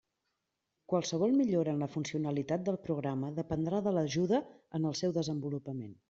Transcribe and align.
Qualsevol 0.91 1.35
millora 1.41 1.73
en 1.75 1.83
la 1.83 1.89
funcionalitat 1.95 2.63
del 2.69 2.79
programa 2.87 3.29
dependrà 3.39 3.81
de 3.89 3.93
l'ajuda 3.99 4.39
en 4.81 4.89
el 4.93 4.97
seu 5.03 5.13
desenvolupament. 5.19 5.93